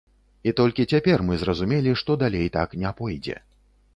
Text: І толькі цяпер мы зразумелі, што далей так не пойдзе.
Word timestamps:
І 0.51 0.53
толькі 0.59 0.85
цяпер 0.93 1.23
мы 1.27 1.37
зразумелі, 1.41 1.93
што 2.03 2.17
далей 2.25 2.49
так 2.57 2.75
не 2.85 2.95
пойдзе. 3.03 3.37